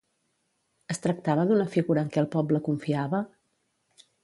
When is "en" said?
2.07-2.11